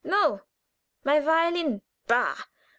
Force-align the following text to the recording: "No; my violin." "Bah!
"No; 0.03 0.41
my 1.03 1.19
violin." 1.19 1.83
"Bah! 2.07 2.45